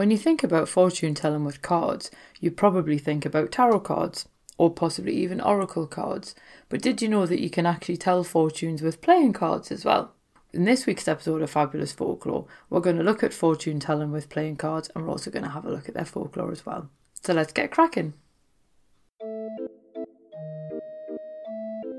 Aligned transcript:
When 0.00 0.10
you 0.10 0.16
think 0.16 0.42
about 0.42 0.66
fortune 0.66 1.14
telling 1.14 1.44
with 1.44 1.60
cards, 1.60 2.10
you 2.40 2.50
probably 2.50 2.96
think 2.96 3.26
about 3.26 3.52
tarot 3.52 3.80
cards, 3.80 4.26
or 4.56 4.70
possibly 4.70 5.12
even 5.12 5.42
oracle 5.42 5.86
cards. 5.86 6.34
But 6.70 6.80
did 6.80 7.02
you 7.02 7.08
know 7.08 7.26
that 7.26 7.42
you 7.42 7.50
can 7.50 7.66
actually 7.66 7.98
tell 7.98 8.24
fortunes 8.24 8.80
with 8.80 9.02
playing 9.02 9.34
cards 9.34 9.70
as 9.70 9.84
well? 9.84 10.14
In 10.54 10.64
this 10.64 10.86
week's 10.86 11.06
episode 11.06 11.42
of 11.42 11.50
Fabulous 11.50 11.92
Folklore, 11.92 12.46
we're 12.70 12.80
going 12.80 12.96
to 12.96 13.02
look 13.02 13.22
at 13.22 13.34
fortune 13.34 13.78
telling 13.78 14.10
with 14.10 14.30
playing 14.30 14.56
cards 14.56 14.88
and 14.94 15.04
we're 15.04 15.10
also 15.10 15.30
going 15.30 15.44
to 15.44 15.50
have 15.50 15.66
a 15.66 15.70
look 15.70 15.86
at 15.86 15.94
their 15.94 16.06
folklore 16.06 16.50
as 16.50 16.64
well. 16.64 16.88
So 17.12 17.34
let's 17.34 17.52
get 17.52 17.70
cracking. 17.70 18.14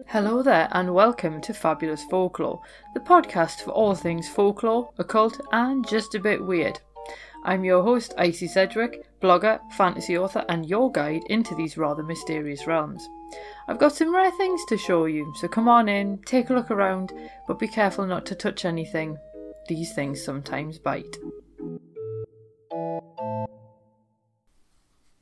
Hello 0.07 0.41
there, 0.41 0.69
and 0.71 0.95
welcome 0.95 1.39
to 1.41 1.53
Fabulous 1.53 2.03
Folklore, 2.05 2.63
the 2.95 2.99
podcast 2.99 3.61
for 3.61 3.69
all 3.69 3.93
things 3.93 4.27
folklore, 4.27 4.91
occult, 4.97 5.39
and 5.51 5.87
just 5.87 6.15
a 6.15 6.19
bit 6.19 6.43
weird. 6.43 6.79
I'm 7.43 7.65
your 7.65 7.81
host, 7.81 8.13
Icy 8.17 8.47
Sedgwick, 8.47 9.03
blogger, 9.19 9.59
fantasy 9.71 10.17
author, 10.17 10.45
and 10.47 10.65
your 10.65 10.91
guide 10.91 11.23
into 11.29 11.55
these 11.55 11.77
rather 11.77 12.03
mysterious 12.03 12.67
realms. 12.67 13.07
I've 13.67 13.79
got 13.79 13.95
some 13.95 14.13
rare 14.13 14.31
things 14.31 14.63
to 14.65 14.77
show 14.77 15.05
you, 15.05 15.33
so 15.37 15.47
come 15.47 15.67
on 15.67 15.89
in, 15.89 16.19
take 16.19 16.49
a 16.49 16.53
look 16.53 16.69
around, 16.69 17.11
but 17.47 17.57
be 17.57 17.67
careful 17.67 18.05
not 18.05 18.27
to 18.27 18.35
touch 18.35 18.63
anything. 18.63 19.17
These 19.67 19.93
things 19.93 20.23
sometimes 20.23 20.77
bite. 20.77 21.17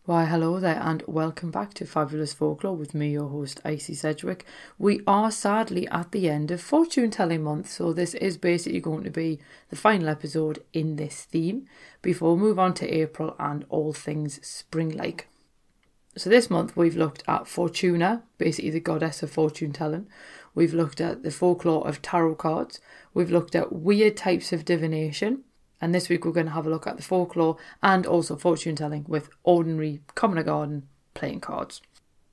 Why, 0.09 0.25
hello 0.25 0.59
there, 0.59 0.81
and 0.81 1.03
welcome 1.05 1.51
back 1.51 1.75
to 1.75 1.85
Fabulous 1.85 2.33
Folklore 2.33 2.75
with 2.75 2.95
me, 2.95 3.11
your 3.11 3.29
host, 3.29 3.61
Icy 3.63 3.93
Sedgwick. 3.93 4.43
We 4.79 5.01
are 5.05 5.29
sadly 5.29 5.87
at 5.89 6.11
the 6.11 6.27
end 6.27 6.49
of 6.49 6.61
fortune 6.61 7.11
telling 7.11 7.43
month, 7.43 7.69
so 7.69 7.93
this 7.93 8.15
is 8.15 8.35
basically 8.35 8.79
going 8.79 9.03
to 9.03 9.11
be 9.11 9.37
the 9.69 9.75
final 9.75 10.09
episode 10.09 10.63
in 10.73 10.95
this 10.95 11.25
theme 11.25 11.67
before 12.01 12.33
we 12.33 12.41
move 12.41 12.57
on 12.57 12.73
to 12.73 12.89
April 12.89 13.35
and 13.37 13.67
all 13.69 13.93
things 13.93 14.43
spring 14.43 14.89
like. 14.97 15.27
So, 16.17 16.31
this 16.31 16.49
month 16.49 16.75
we've 16.75 16.97
looked 16.97 17.21
at 17.27 17.47
Fortuna, 17.47 18.23
basically 18.39 18.71
the 18.71 18.79
goddess 18.79 19.21
of 19.21 19.29
fortune 19.29 19.73
telling. 19.73 20.07
We've 20.55 20.73
looked 20.73 20.99
at 20.99 21.21
the 21.21 21.29
folklore 21.29 21.87
of 21.87 22.01
tarot 22.01 22.33
cards. 22.33 22.81
We've 23.13 23.29
looked 23.29 23.53
at 23.53 23.73
weird 23.73 24.17
types 24.17 24.51
of 24.51 24.65
divination 24.65 25.43
and 25.81 25.93
this 25.93 26.09
week 26.09 26.25
we're 26.25 26.31
going 26.31 26.47
to 26.47 26.51
have 26.53 26.67
a 26.67 26.69
look 26.69 26.87
at 26.87 26.97
the 26.97 27.03
folklore 27.03 27.57
and 27.81 28.05
also 28.05 28.35
fortune 28.35 28.75
telling 28.75 29.05
with 29.07 29.29
ordinary 29.43 30.01
common 30.15 30.43
garden 30.43 30.87
playing 31.13 31.39
cards. 31.39 31.81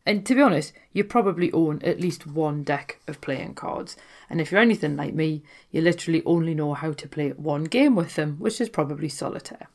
And 0.05 0.25
to 0.27 0.37
be 0.37 0.41
honest, 0.43 0.73
you 0.93 1.03
probably 1.03 1.53
own 1.53 1.83
at 1.83 2.01
least 2.01 2.27
one 2.27 2.63
deck 2.63 3.01
of 3.09 3.21
playing 3.21 3.55
cards. 3.55 3.97
And 4.31 4.41
if 4.41 4.53
you're 4.53 4.61
anything 4.61 4.97
like 4.97 5.15
me, 5.15 5.43
you 5.73 5.81
literally 5.81 6.23
only 6.25 6.55
know 6.55 6.75
how 6.75 6.93
to 6.93 7.09
play 7.09 7.31
one 7.31 7.65
game 7.65 7.97
with 7.97 8.15
them, 8.15 8.37
which 8.39 8.61
is 8.61 8.69
probably 8.69 9.09
solitaire. 9.09 9.69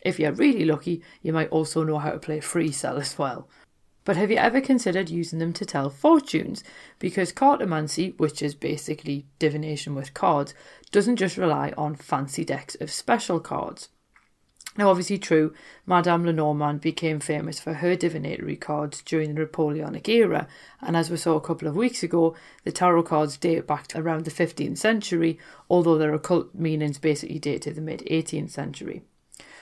If 0.00 0.18
you're 0.18 0.32
really 0.32 0.64
lucky, 0.64 1.02
you 1.22 1.32
might 1.32 1.50
also 1.50 1.84
know 1.84 1.98
how 1.98 2.10
to 2.10 2.18
play 2.18 2.40
free 2.40 2.72
cell 2.72 2.98
as 2.98 3.16
well. 3.18 3.48
But 4.08 4.16
have 4.16 4.30
you 4.30 4.38
ever 4.38 4.62
considered 4.62 5.10
using 5.10 5.38
them 5.38 5.52
to 5.52 5.66
tell 5.66 5.90
fortunes? 5.90 6.64
Because 6.98 7.30
cartomancy, 7.30 8.18
which 8.18 8.40
is 8.40 8.54
basically 8.54 9.26
divination 9.38 9.94
with 9.94 10.14
cards, 10.14 10.54
doesn't 10.90 11.16
just 11.16 11.36
rely 11.36 11.74
on 11.76 11.94
fancy 11.94 12.42
decks 12.42 12.74
of 12.76 12.90
special 12.90 13.38
cards. 13.38 13.90
Now, 14.78 14.88
obviously, 14.88 15.18
true, 15.18 15.52
Madame 15.84 16.24
Lenormand 16.24 16.80
became 16.80 17.20
famous 17.20 17.60
for 17.60 17.74
her 17.74 17.96
divinatory 17.96 18.56
cards 18.56 19.02
during 19.02 19.34
the 19.34 19.40
Napoleonic 19.40 20.08
era, 20.08 20.48
and 20.80 20.96
as 20.96 21.10
we 21.10 21.18
saw 21.18 21.36
a 21.36 21.42
couple 21.42 21.68
of 21.68 21.76
weeks 21.76 22.02
ago, 22.02 22.34
the 22.64 22.72
tarot 22.72 23.02
cards 23.02 23.36
date 23.36 23.66
back 23.66 23.88
to 23.88 23.98
around 24.00 24.24
the 24.24 24.30
15th 24.30 24.78
century, 24.78 25.38
although 25.68 25.98
their 25.98 26.14
occult 26.14 26.54
meanings 26.54 26.96
basically 26.96 27.38
date 27.38 27.60
to 27.60 27.74
the 27.74 27.82
mid 27.82 28.00
18th 28.10 28.52
century. 28.52 29.02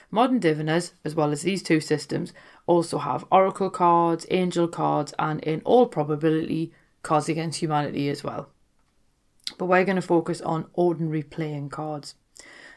Modern 0.09 0.39
diviners, 0.39 0.93
as 1.03 1.15
well 1.15 1.31
as 1.31 1.41
these 1.41 1.61
two 1.61 1.81
systems, 1.81 2.31
also 2.67 2.99
have 2.99 3.25
oracle 3.31 3.71
cards, 3.71 4.27
angel 4.29 4.67
cards, 4.67 5.13
and 5.17 5.39
in 5.43 5.61
all 5.61 5.87
probability, 5.87 6.71
cards 7.01 7.29
against 7.29 7.59
humanity 7.61 8.09
as 8.09 8.23
well. 8.23 8.49
But 9.57 9.65
we're 9.65 9.85
going 9.85 9.95
to 9.95 10.01
focus 10.01 10.41
on 10.41 10.67
ordinary 10.73 11.23
playing 11.23 11.69
cards. 11.69 12.15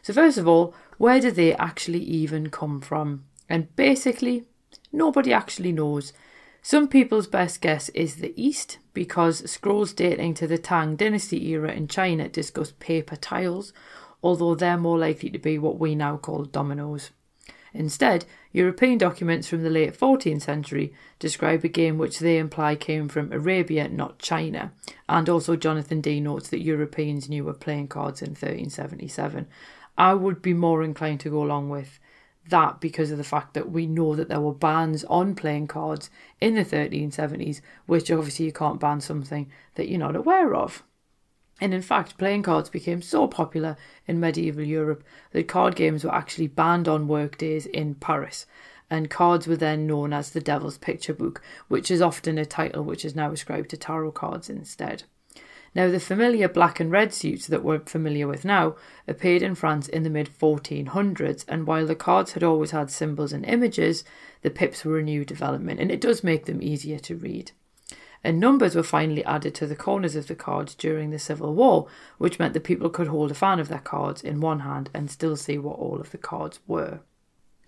So, 0.02 0.12
first 0.14 0.38
of 0.38 0.48
all, 0.48 0.74
where 0.96 1.20
do 1.20 1.30
they 1.30 1.54
actually 1.54 2.02
even 2.02 2.48
come 2.48 2.80
from? 2.80 3.24
And 3.48 3.74
basically, 3.76 4.44
nobody 4.92 5.32
actually 5.32 5.72
knows. 5.72 6.12
Some 6.62 6.88
people's 6.88 7.26
best 7.26 7.60
guess 7.60 7.88
is 7.90 8.16
the 8.16 8.32
East 8.40 8.78
because 8.94 9.50
scrolls 9.50 9.92
dating 9.92 10.34
to 10.34 10.46
the 10.46 10.58
Tang 10.58 10.94
Dynasty 10.94 11.48
era 11.48 11.72
in 11.72 11.88
China 11.88 12.28
discuss 12.28 12.72
paper 12.78 13.16
tiles, 13.16 13.72
although 14.22 14.54
they're 14.54 14.76
more 14.76 14.98
likely 14.98 15.30
to 15.30 15.38
be 15.38 15.58
what 15.58 15.78
we 15.78 15.94
now 15.94 16.16
call 16.16 16.44
dominoes. 16.44 17.10
Instead, 17.72 18.24
European 18.52 18.98
documents 18.98 19.48
from 19.48 19.62
the 19.62 19.70
late 19.70 19.98
14th 19.98 20.42
century 20.42 20.92
describe 21.18 21.64
a 21.64 21.68
game 21.68 21.98
which 21.98 22.18
they 22.18 22.38
imply 22.38 22.74
came 22.74 23.08
from 23.08 23.32
Arabia, 23.32 23.88
not 23.88 24.18
China. 24.18 24.72
And 25.08 25.28
also, 25.28 25.56
Jonathan 25.56 26.00
Dee 26.00 26.20
notes 26.20 26.48
that 26.48 26.62
Europeans 26.62 27.28
knew 27.28 27.48
of 27.48 27.60
playing 27.60 27.88
cards 27.88 28.22
in 28.22 28.30
1377. 28.30 29.46
I 29.96 30.14
would 30.14 30.42
be 30.42 30.54
more 30.54 30.82
inclined 30.82 31.20
to 31.20 31.30
go 31.30 31.42
along 31.42 31.68
with 31.68 32.00
that 32.48 32.80
because 32.80 33.10
of 33.10 33.18
the 33.18 33.24
fact 33.24 33.54
that 33.54 33.70
we 33.70 33.86
know 33.86 34.14
that 34.16 34.28
there 34.28 34.40
were 34.40 34.54
bans 34.54 35.04
on 35.04 35.34
playing 35.34 35.68
cards 35.68 36.10
in 36.40 36.54
the 36.54 36.64
1370s, 36.64 37.60
which 37.86 38.10
obviously 38.10 38.46
you 38.46 38.52
can't 38.52 38.80
ban 38.80 39.00
something 39.00 39.50
that 39.74 39.88
you're 39.88 39.98
not 39.98 40.16
aware 40.16 40.54
of. 40.54 40.82
And 41.60 41.74
in 41.74 41.82
fact, 41.82 42.16
playing 42.16 42.42
cards 42.42 42.70
became 42.70 43.02
so 43.02 43.28
popular 43.28 43.76
in 44.06 44.18
medieval 44.18 44.64
Europe 44.64 45.04
that 45.32 45.46
card 45.46 45.76
games 45.76 46.04
were 46.04 46.14
actually 46.14 46.46
banned 46.46 46.88
on 46.88 47.06
workdays 47.06 47.66
in 47.66 47.96
Paris. 47.96 48.46
And 48.88 49.10
cards 49.10 49.46
were 49.46 49.56
then 49.56 49.86
known 49.86 50.12
as 50.12 50.30
the 50.30 50.40
Devil's 50.40 50.78
Picture 50.78 51.12
Book, 51.12 51.42
which 51.68 51.90
is 51.90 52.00
often 52.00 52.38
a 52.38 52.46
title 52.46 52.82
which 52.82 53.04
is 53.04 53.14
now 53.14 53.30
ascribed 53.30 53.70
to 53.70 53.76
tarot 53.76 54.12
cards 54.12 54.48
instead. 54.48 55.04
Now, 55.74 55.88
the 55.88 56.00
familiar 56.00 56.48
black 56.48 56.80
and 56.80 56.90
red 56.90 57.12
suits 57.12 57.46
that 57.46 57.62
we're 57.62 57.78
familiar 57.80 58.26
with 58.26 58.44
now 58.44 58.74
appeared 59.06 59.42
in 59.42 59.54
France 59.54 59.86
in 59.86 60.02
the 60.02 60.10
mid 60.10 60.28
1400s, 60.28 61.44
and 61.46 61.66
while 61.66 61.86
the 61.86 61.94
cards 61.94 62.32
had 62.32 62.42
always 62.42 62.72
had 62.72 62.90
symbols 62.90 63.32
and 63.32 63.44
images, 63.44 64.02
the 64.42 64.50
pips 64.50 64.84
were 64.84 64.98
a 64.98 65.02
new 65.02 65.24
development, 65.24 65.78
and 65.78 65.92
it 65.92 66.00
does 66.00 66.24
make 66.24 66.46
them 66.46 66.60
easier 66.60 66.98
to 66.98 67.14
read 67.14 67.52
and 68.22 68.38
numbers 68.38 68.74
were 68.74 68.82
finally 68.82 69.24
added 69.24 69.54
to 69.54 69.66
the 69.66 69.76
corners 69.76 70.16
of 70.16 70.26
the 70.26 70.34
cards 70.34 70.74
during 70.74 71.10
the 71.10 71.18
Civil 71.18 71.54
War, 71.54 71.88
which 72.18 72.38
meant 72.38 72.54
that 72.54 72.64
people 72.64 72.90
could 72.90 73.08
hold 73.08 73.30
a 73.30 73.34
fan 73.34 73.58
of 73.58 73.68
their 73.68 73.78
cards 73.78 74.22
in 74.22 74.40
one 74.40 74.60
hand 74.60 74.90
and 74.92 75.10
still 75.10 75.36
see 75.36 75.58
what 75.58 75.78
all 75.78 76.00
of 76.00 76.10
the 76.10 76.18
cards 76.18 76.60
were. 76.66 77.00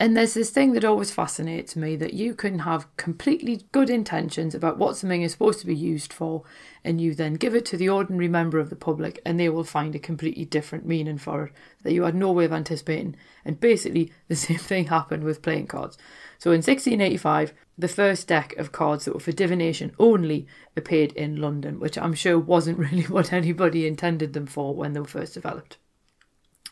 And 0.03 0.17
there's 0.17 0.35
this 0.35 0.51
thing 0.51 0.73
that 0.73 0.85
always 0.85 1.13
fascinates 1.13 1.77
me 1.77 1.95
that 1.95 2.13
you 2.13 2.35
can 2.35 2.59
have 2.59 2.89
completely 2.97 3.69
good 3.71 3.89
intentions 3.89 4.53
about 4.53 4.77
what 4.77 4.97
something 4.97 5.23
is 5.23 5.31
supposed 5.31 5.61
to 5.61 5.67
be 5.67 5.77
used 5.77 6.13
for, 6.13 6.43
and 6.83 7.01
you 7.01 7.15
then 7.15 7.35
give 7.35 7.55
it 7.55 7.65
to 7.67 7.77
the 7.77 7.89
ordinary 7.89 8.27
member 8.27 8.59
of 8.59 8.69
the 8.69 8.75
public, 8.75 9.21
and 9.25 9.39
they 9.39 9.49
will 9.49 9.63
find 9.63 9.95
a 9.95 10.01
completely 10.01 10.45
different 10.45 10.85
meaning 10.85 11.19
for 11.19 11.45
it 11.45 11.53
that 11.85 11.93
you 11.93 12.03
had 12.03 12.17
no 12.17 12.33
way 12.33 12.45
of 12.45 12.53
anticipating. 12.53 13.15
And 13.45 13.61
basically, 13.61 14.11
the 14.27 14.35
same 14.35 14.59
thing 14.59 14.87
happened 14.87 15.23
with 15.23 15.41
playing 15.41 15.69
cards. 15.69 15.97
So 16.37 16.51
in 16.51 16.63
1685, 16.63 17.53
the 17.79 17.87
first 17.87 18.27
deck 18.27 18.57
of 18.57 18.73
cards 18.73 19.05
that 19.05 19.15
were 19.15 19.21
for 19.21 19.31
divination 19.31 19.95
only 20.01 20.49
appeared 20.77 21.13
in 21.13 21.41
London, 21.41 21.79
which 21.79 21.97
I'm 21.97 22.15
sure 22.15 22.41
wasn't 22.41 22.79
really 22.91 23.05
what 23.05 23.33
anybody 23.33 23.87
intended 23.87 24.33
them 24.33 24.47
for 24.47 24.75
when 24.75 24.95
they 24.95 25.01
were 25.01 25.07
first 25.07 25.35
developed. 25.35 25.77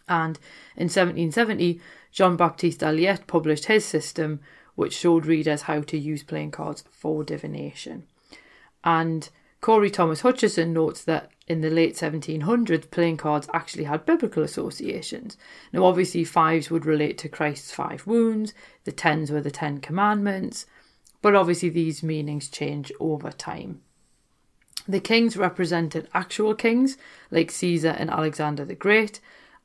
And 0.09 0.41
in 0.77 0.87
1770, 0.87 1.81
Jean 2.13 2.37
Baptiste 2.37 2.83
Alliette 2.83 3.27
published 3.27 3.67
his 3.67 3.85
system, 3.85 4.41
which 4.75 4.97
showed 4.97 5.27
readers 5.27 5.63
how 5.63 5.81
to 5.83 5.99
use 5.99 6.23
playing 6.23 6.51
cards 6.51 6.85
for 6.91 7.23
divination. 7.25 8.05
And 8.83 9.29
Cory 9.61 9.91
Thomas 9.91 10.23
Hutcheson 10.23 10.73
notes 10.73 11.05
that 11.05 11.31
in 11.47 11.61
the 11.61 11.71
late 11.71 11.95
1700s, 11.95 12.91
playing 12.91 13.17
cards 13.17 13.49
actually 13.53 13.85
had 13.85 14.07
biblical 14.07 14.43
associations. 14.43 15.37
Now, 15.73 15.85
obviously, 15.85 16.25
fives 16.25 16.71
would 16.71 16.87
relate 16.87 17.19
to 17.19 17.29
Christ's 17.29 17.73
five 17.73 18.07
wounds, 18.07 18.55
the 18.85 18.93
tens 18.93 19.31
were 19.31 19.41
the 19.41 19.51
Ten 19.51 19.81
Commandments, 19.81 20.65
but 21.21 21.35
obviously, 21.35 21.69
these 21.69 22.03
meanings 22.03 22.49
change 22.49 22.93
over 23.01 23.31
time. 23.33 23.83
The 24.89 25.01
kings 25.01 25.37
represented 25.37 26.09
actual 26.15 26.55
kings 26.55 26.97
like 27.31 27.51
Caesar 27.51 27.91
and 27.99 28.11
Alexander 28.11 28.65
the 28.65 28.75
Great, 28.75 29.21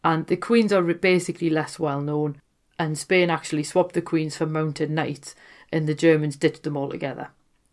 and 0.06 0.28
the 0.28 0.38
queens 0.38 0.72
are 0.72 0.84
basically 0.84 1.50
less 1.50 1.80
well 1.80 2.00
known. 2.00 2.40
And 2.78 2.96
Spain 2.98 3.32
actually 3.32 3.64
swapped 3.64 3.96
the 3.96 4.02
queens 4.02 4.38
for 4.38 4.46
mounted 4.46 4.92
knights, 4.92 5.34
and 5.72 5.88
the 5.88 5.96
Germans 5.96 6.36
ditched 6.36 6.62
them 6.62 6.78
altogether. 6.78 7.30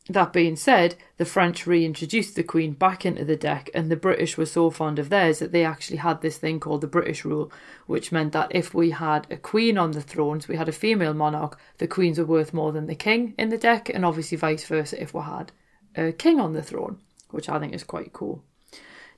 That 0.09 0.33
being 0.33 0.57
said, 0.57 0.97
the 1.19 1.27
French 1.27 1.67
reintroduced 1.67 2.35
the 2.35 2.43
Queen 2.43 2.73
back 2.73 3.05
into 3.05 3.25
the 3.25 3.37
deck, 3.37 3.69
and 3.75 3.91
the 3.91 3.97
British 3.97 4.39
were 4.39 4.47
so 4.47 4.71
fond 4.71 4.99
of 4.99 5.11
theirs 5.11 5.41
that 5.41 5.53
they 5.53 5.65
actually 5.65 5.99
had 5.99 6.23
this 6.23 6.39
thing 6.39 6.59
called 6.59 6.81
the 6.81 6.87
British 6.87 7.25
rule, 7.25 7.53
which 7.87 8.11
meant 8.11 8.33
that 8.33 8.51
if 8.55 8.73
we 8.73 8.91
had 8.91 9.27
a 9.31 9.37
Queen 9.37 9.77
on 9.77 9.91
the 9.91 10.01
thrones, 10.01 10.49
we 10.49 10.57
had 10.57 10.69
a 10.69 10.73
female 10.73 11.15
monarch, 11.15 11.59
the 11.79 11.87
Queens 11.87 12.19
were 12.19 12.25
worth 12.25 12.55
more 12.55 12.73
than 12.73 12.87
the 12.87 12.95
King 12.95 13.35
in 13.39 13.51
the 13.51 13.59
deck, 13.59 13.91
and 13.91 14.07
obviously 14.07 14.39
vice 14.39 14.65
versa 14.65 15.01
if 15.01 15.13
we 15.13 15.21
had 15.21 15.53
a 15.95 16.13
King 16.13 16.41
on 16.41 16.55
the 16.55 16.63
throne, 16.63 16.99
which 17.31 17.51
I 17.51 17.59
think 17.59 17.75
is 17.75 17.85
quite 17.85 18.15
cool. 18.15 18.43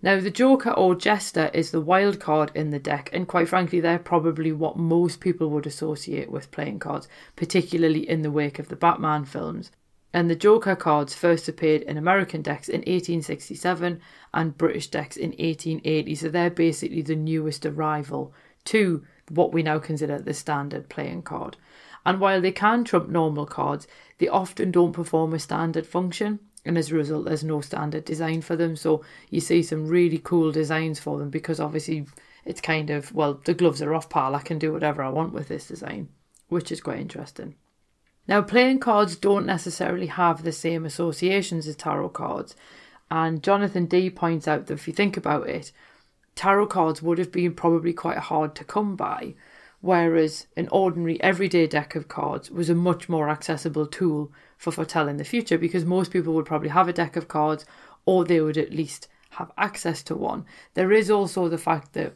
Now, 0.04 0.20
the 0.20 0.30
Joker 0.30 0.70
or 0.70 0.94
Jester 0.94 1.50
is 1.54 1.70
the 1.70 1.80
wild 1.80 2.20
card 2.20 2.52
in 2.54 2.68
the 2.68 2.78
deck, 2.78 3.08
and 3.14 3.26
quite 3.26 3.48
frankly, 3.48 3.80
they're 3.80 3.98
probably 3.98 4.52
what 4.52 4.76
most 4.76 5.18
people 5.18 5.48
would 5.48 5.66
associate 5.66 6.30
with 6.30 6.50
playing 6.50 6.80
cards, 6.80 7.08
particularly 7.36 8.06
in 8.06 8.20
the 8.20 8.30
wake 8.30 8.58
of 8.58 8.68
the 8.68 8.76
Batman 8.76 9.24
films. 9.24 9.70
And 10.12 10.28
the 10.28 10.36
Joker 10.36 10.76
cards 10.76 11.14
first 11.14 11.48
appeared 11.48 11.80
in 11.80 11.96
American 11.96 12.42
decks 12.42 12.68
in 12.68 12.80
1867 12.80 13.98
and 14.34 14.58
British 14.58 14.88
decks 14.88 15.16
in 15.16 15.30
1880, 15.30 16.14
so 16.16 16.28
they're 16.28 16.50
basically 16.50 17.00
the 17.00 17.16
newest 17.16 17.64
arrival 17.64 18.34
to 18.66 19.06
what 19.30 19.54
we 19.54 19.62
now 19.62 19.78
consider 19.78 20.18
the 20.18 20.34
standard 20.34 20.90
playing 20.90 21.22
card. 21.22 21.56
And 22.04 22.20
while 22.20 22.42
they 22.42 22.52
can 22.52 22.84
trump 22.84 23.08
normal 23.08 23.46
cards, 23.46 23.88
they 24.18 24.28
often 24.28 24.70
don't 24.70 24.92
perform 24.92 25.32
a 25.32 25.38
standard 25.38 25.86
function, 25.86 26.40
and 26.64 26.78
as 26.78 26.90
a 26.90 26.94
result, 26.94 27.26
there's 27.26 27.44
no 27.44 27.60
standard 27.60 28.04
design 28.04 28.40
for 28.40 28.56
them. 28.56 28.76
So 28.76 29.04
you 29.30 29.40
see 29.40 29.62
some 29.62 29.86
really 29.86 30.18
cool 30.18 30.50
designs 30.50 30.98
for 30.98 31.18
them 31.18 31.30
because 31.30 31.60
obviously 31.60 32.06
it's 32.44 32.60
kind 32.60 32.90
of, 32.90 33.14
well, 33.14 33.40
the 33.44 33.54
gloves 33.54 33.82
are 33.82 33.94
off, 33.94 34.08
pal. 34.08 34.34
I 34.34 34.40
can 34.40 34.58
do 34.58 34.72
whatever 34.72 35.02
I 35.02 35.10
want 35.10 35.32
with 35.32 35.48
this 35.48 35.68
design, 35.68 36.08
which 36.48 36.72
is 36.72 36.80
quite 36.80 37.00
interesting. 37.00 37.56
Now, 38.26 38.40
playing 38.40 38.78
cards 38.78 39.16
don't 39.16 39.44
necessarily 39.44 40.06
have 40.06 40.42
the 40.42 40.52
same 40.52 40.86
associations 40.86 41.68
as 41.68 41.76
tarot 41.76 42.10
cards. 42.10 42.56
And 43.10 43.42
Jonathan 43.42 43.84
Dee 43.84 44.08
points 44.08 44.48
out 44.48 44.66
that 44.66 44.74
if 44.74 44.88
you 44.88 44.94
think 44.94 45.18
about 45.18 45.46
it, 45.46 45.72
tarot 46.34 46.68
cards 46.68 47.02
would 47.02 47.18
have 47.18 47.30
been 47.30 47.54
probably 47.54 47.92
quite 47.92 48.18
hard 48.18 48.54
to 48.54 48.64
come 48.64 48.96
by, 48.96 49.34
whereas 49.84 50.46
an 50.56 50.66
ordinary 50.72 51.22
everyday 51.22 51.66
deck 51.66 51.94
of 51.94 52.08
cards 52.08 52.50
was 52.50 52.70
a 52.70 52.74
much 52.74 53.06
more 53.06 53.28
accessible 53.28 53.86
tool 53.86 54.32
for 54.56 54.72
foretelling 54.72 55.18
the 55.18 55.24
future 55.24 55.58
because 55.58 55.84
most 55.84 56.10
people 56.10 56.32
would 56.32 56.46
probably 56.46 56.70
have 56.70 56.88
a 56.88 56.92
deck 56.92 57.16
of 57.16 57.28
cards 57.28 57.66
or 58.06 58.24
they 58.24 58.40
would 58.40 58.56
at 58.56 58.72
least 58.72 59.08
have 59.32 59.52
access 59.58 60.02
to 60.02 60.14
one. 60.14 60.46
There 60.72 60.90
is 60.90 61.10
also 61.10 61.50
the 61.50 61.58
fact 61.58 61.92
that 61.92 62.14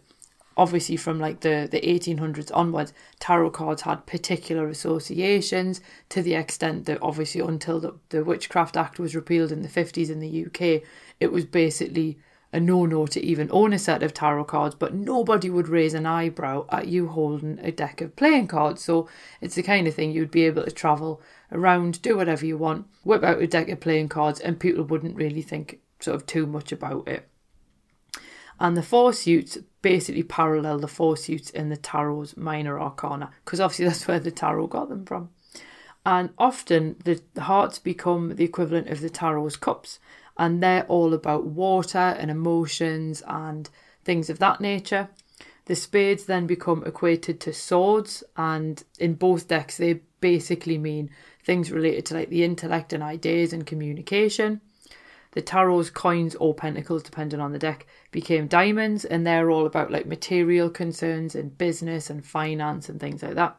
obviously 0.56 0.97
from 0.97 1.20
like 1.20 1.41
the, 1.41 1.69
the 1.70 1.82
1800s 1.82 2.50
onwards, 2.55 2.94
tarot 3.20 3.50
cards 3.50 3.82
had 3.82 4.06
particular 4.06 4.69
associations 4.69 5.82
to 6.09 6.23
the 6.23 6.37
extent 6.37 6.87
that 6.87 7.03
obviously 7.03 7.43
until 7.43 7.81
the, 7.81 7.94
the 8.09 8.25
Witchcraft 8.25 8.79
Act 8.79 8.99
was 8.99 9.15
repealed 9.15 9.53
in 9.53 9.61
the 9.61 9.69
50s 9.69 10.09
in 10.09 10.20
the 10.20 10.47
UK, 10.47 10.82
it 11.20 11.31
was 11.31 11.44
basically 11.44 12.19
a 12.53 12.59
no 12.59 12.87
no 12.87 13.06
to 13.06 13.23
even 13.25 13.49
own 13.53 13.73
a 13.73 13.79
set 13.79 14.03
of 14.03 14.15
tarot 14.15 14.45
cards, 14.45 14.75
but 14.75 14.95
nobody 14.95 15.50
would 15.50 15.69
raise 15.69 15.95
an 15.95 16.06
eyebrow 16.06 16.67
at 16.71 16.89
you 16.89 17.09
holding 17.09 17.59
a 17.62 17.71
deck 17.71 18.00
of 18.00 18.17
playing 18.17 18.49
cards. 18.49 18.83
So 18.83 19.09
it's 19.41 19.55
the 19.55 19.62
kind 19.62 19.87
of 19.87 19.95
thing 19.95 20.12
you'd 20.12 20.31
be 20.31 20.45
able 20.45 20.65
to 20.65 20.71
travel 20.71 21.21
around, 21.53 22.00
do 22.00 22.17
whatever 22.17 22.47
you 22.47 22.56
want, 22.56 22.87
whip 23.05 23.23
out 23.23 23.43
a 23.43 23.47
deck 23.47 23.69
of 23.69 23.81
playing 23.81 24.09
cards, 24.09 24.41
and 24.41 24.59
people 24.59 24.85
wouldn't 24.85 25.17
really 25.17 25.43
think 25.43 25.81
sort 26.00 26.17
of 26.17 26.27
too 26.27 26.47
much 26.47 26.73
about 26.73 27.06
it. 27.06 27.29
And 28.61 28.77
the 28.77 28.83
four 28.83 29.12
suits 29.12 29.59
basically 29.83 30.23
parallel 30.23 30.79
the 30.79 30.89
four 30.89 31.17
suits 31.17 31.51
in 31.51 31.69
the 31.69 31.77
tarot's 31.77 32.37
minor 32.37 32.81
arcana, 32.81 33.31
because 33.44 33.61
obviously 33.61 33.87
that's 33.87 34.09
where 34.09 34.21
the 34.21 34.31
tarot 34.31 34.69
got 34.69 34.89
them 34.89 35.05
from. 35.05 35.31
And 36.05 36.31
often 36.39 36.97
the, 37.05 37.21
hearts 37.39 37.79
become 37.79 38.37
the 38.37 38.44
equivalent 38.44 38.89
of 38.89 39.01
the 39.01 39.11
tarot's 39.11 39.56
cups 39.56 39.99
and 40.38 40.62
they're 40.62 40.85
all 40.85 41.12
about 41.12 41.46
water 41.46 41.99
and 41.99 42.31
emotions 42.31 43.23
and 43.26 43.69
things 44.05 44.31
of 44.31 44.38
that 44.38 44.61
nature. 44.61 45.08
The 45.67 45.76
spades 45.76 46.25
then 46.25 46.46
become 46.46 46.82
equated 46.87 47.40
to 47.40 47.52
swords, 47.52 48.25
and 48.37 48.82
in 48.99 49.14
both 49.14 49.49
decks, 49.49 49.76
they 49.76 50.00
basically 50.20 50.79
mean 50.79 51.11
things 51.44 51.70
related 51.70 52.06
to 52.06 52.14
like 52.14 52.31
the 52.31 52.44
intellect 52.44 52.93
and 52.93 53.02
ideas 53.02 53.52
and 53.52 53.67
communication. 53.67 54.61
The 55.32 55.43
tarot's 55.43 55.90
coins 55.90 56.35
or 56.37 56.55
pentacles, 56.55 57.02
depending 57.02 57.41
on 57.41 57.52
the 57.52 57.58
deck, 57.58 57.87
became 58.11 58.46
diamonds, 58.46 59.05
and 59.05 59.26
they're 59.26 59.50
all 59.50 59.67
about 59.67 59.91
like 59.91 60.06
material 60.06 60.70
concerns 60.70 61.34
and 61.34 61.56
business 61.58 62.08
and 62.08 62.25
finance 62.25 62.88
and 62.88 62.99
things 62.99 63.23
like 63.23 63.34
that 63.34 63.58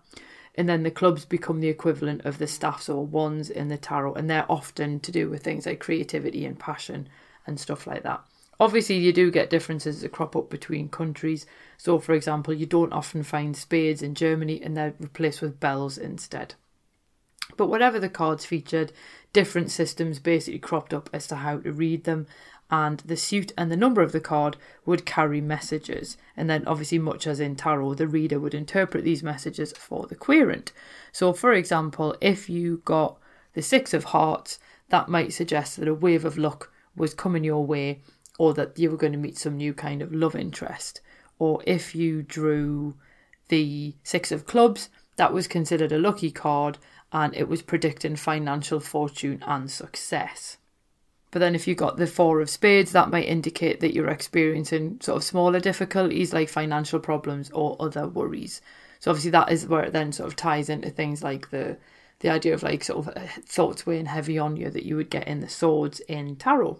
and 0.59 0.67
then 0.67 0.83
the 0.83 0.91
clubs 0.91 1.23
become 1.23 1.61
the 1.61 1.69
equivalent 1.69 2.25
of 2.25 2.37
the 2.37 2.45
staffs 2.45 2.89
or 2.89 3.05
wands 3.05 3.49
in 3.49 3.69
the 3.69 3.77
tarot, 3.77 4.15
and 4.15 4.29
they're 4.29 4.51
often 4.51 4.99
to 4.99 5.09
do 5.09 5.29
with 5.29 5.41
things 5.41 5.65
like 5.65 5.79
creativity 5.79 6.45
and 6.45 6.59
passion 6.59 7.07
and 7.47 7.57
stuff 7.57 7.87
like 7.87 8.03
that. 8.03 8.21
Obviously, 8.59 8.97
you 8.97 9.13
do 9.13 9.31
get 9.31 9.49
differences 9.49 10.01
that 10.01 10.11
crop 10.11 10.35
up 10.35 10.49
between 10.49 10.89
countries. 10.89 11.45
So, 11.77 11.97
for 11.97 12.13
example, 12.13 12.53
you 12.53 12.65
don't 12.65 12.91
often 12.91 13.23
find 13.23 13.55
spades 13.55 14.01
in 14.01 14.15
Germany 14.15 14.61
and 14.61 14.75
they're 14.75 14.95
replaced 14.99 15.41
with 15.41 15.61
bells 15.61 15.97
instead. 15.97 16.55
But 17.55 17.67
whatever 17.67 17.97
the 17.97 18.09
cards 18.09 18.43
featured, 18.43 18.91
different 19.31 19.71
systems 19.71 20.19
basically 20.19 20.59
cropped 20.59 20.93
up 20.93 21.09
as 21.13 21.25
to 21.27 21.37
how 21.37 21.59
to 21.59 21.71
read 21.71 22.03
them, 22.03 22.27
and 22.71 22.99
the 22.99 23.17
suit 23.17 23.51
and 23.57 23.71
the 23.71 23.77
number 23.77 24.01
of 24.01 24.11
the 24.11 24.19
card 24.19 24.57
would 24.85 25.05
carry 25.05 25.41
messages. 25.41 26.17
And 26.37 26.49
then, 26.49 26.65
obviously, 26.67 26.99
much 26.99 27.25
as 27.25 27.39
in 27.39 27.55
tarot, 27.55 27.95
the 27.95 28.07
reader 28.07 28.39
would 28.39 28.53
interpret 28.53 29.03
these 29.03 29.23
messages 29.23 29.73
for 29.73 30.05
the 30.05 30.15
querent. 30.15 30.71
So, 31.11 31.33
for 31.33 31.53
example, 31.53 32.15
if 32.21 32.49
you 32.49 32.81
got 32.85 33.17
the 33.53 33.61
Six 33.61 33.93
of 33.93 34.05
Hearts, 34.05 34.59
that 34.89 35.09
might 35.09 35.33
suggest 35.33 35.77
that 35.77 35.87
a 35.87 35.93
wave 35.93 36.25
of 36.25 36.37
luck 36.37 36.71
was 36.95 37.13
coming 37.13 37.43
your 37.43 37.65
way 37.65 38.01
or 38.37 38.53
that 38.53 38.77
you 38.77 38.89
were 38.89 38.97
going 38.97 39.13
to 39.13 39.19
meet 39.19 39.37
some 39.37 39.57
new 39.57 39.73
kind 39.73 40.01
of 40.01 40.13
love 40.13 40.35
interest. 40.35 41.01
Or 41.39 41.61
if 41.65 41.95
you 41.95 42.21
drew 42.21 42.95
the 43.47 43.95
Six 44.03 44.31
of 44.31 44.45
Clubs, 44.45 44.89
that 45.15 45.33
was 45.33 45.47
considered 45.47 45.91
a 45.91 45.97
lucky 45.97 46.31
card 46.31 46.77
and 47.11 47.35
it 47.35 47.47
was 47.47 47.61
predicting 47.61 48.15
financial 48.15 48.79
fortune 48.79 49.43
and 49.45 49.69
success. 49.69 50.57
But 51.31 51.39
then 51.39 51.53
if 51.53 51.67
you 51.67 51.75
got 51.75 51.97
the 51.97 52.07
four 52.07 52.41
of 52.41 52.49
spades, 52.49 52.91
that 52.91 53.11
might 53.11 53.27
indicate 53.27 53.79
that 53.81 53.93
you're 53.93 54.09
experiencing 54.09 54.99
sort 55.01 55.17
of 55.17 55.23
smaller 55.23 55.59
difficulties 55.59 56.33
like 56.33 56.49
financial 56.49 56.99
problems 56.99 57.51
or 57.51 57.75
other 57.79 58.07
worries. 58.07 58.61
So 58.99 59.11
obviously 59.11 59.31
that 59.31 59.51
is 59.51 59.67
where 59.67 59.83
it 59.83 59.93
then 59.93 60.11
sort 60.11 60.27
of 60.27 60.35
ties 60.35 60.69
into 60.69 60.89
things 60.89 61.23
like 61.23 61.49
the 61.51 61.77
the 62.19 62.29
idea 62.29 62.53
of 62.53 62.63
like 62.63 62.83
sort 62.83 63.07
of 63.07 63.15
uh, 63.15 63.27
thoughts 63.45 63.85
weighing 63.85 64.07
heavy 64.07 64.37
on 64.37 64.57
you 64.57 64.69
that 64.69 64.85
you 64.85 64.97
would 64.97 65.09
get 65.09 65.27
in 65.27 65.39
the 65.39 65.47
swords 65.47 66.01
in 66.01 66.35
tarot. 66.35 66.79